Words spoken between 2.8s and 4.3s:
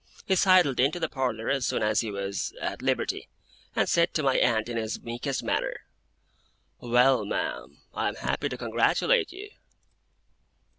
liberty, and said to